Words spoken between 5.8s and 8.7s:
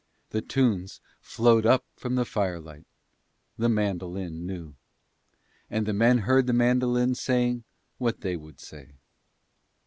the men heard the mandolin saying what they would